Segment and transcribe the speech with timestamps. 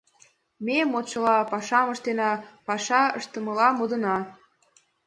[0.65, 2.31] Ме, модшыла, пашам ыштена,
[2.67, 4.17] паша ыштышыла модына.